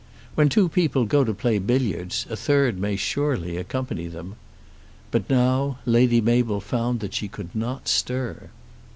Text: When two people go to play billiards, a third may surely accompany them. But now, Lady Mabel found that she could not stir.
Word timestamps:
When 0.33 0.49
two 0.49 0.67
people 0.67 1.05
go 1.05 1.23
to 1.23 1.31
play 1.31 1.59
billiards, 1.59 2.25
a 2.27 2.35
third 2.35 2.79
may 2.79 2.95
surely 2.95 3.57
accompany 3.57 4.07
them. 4.07 4.35
But 5.11 5.29
now, 5.29 5.77
Lady 5.85 6.21
Mabel 6.21 6.59
found 6.59 7.01
that 7.01 7.13
she 7.13 7.27
could 7.27 7.53
not 7.53 7.87
stir. 7.87 8.49